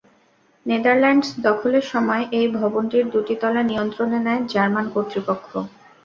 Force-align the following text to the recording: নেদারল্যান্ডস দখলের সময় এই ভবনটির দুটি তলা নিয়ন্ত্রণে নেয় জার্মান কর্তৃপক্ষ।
নেদারল্যান্ডস 0.65 1.29
দখলের 1.47 1.85
সময় 1.93 2.23
এই 2.39 2.47
ভবনটির 2.57 3.05
দুটি 3.13 3.33
তলা 3.41 3.61
নিয়ন্ত্রণে 3.69 4.19
নেয় 4.25 4.41
জার্মান 4.53 4.85
কর্তৃপক্ষ। 4.93 5.49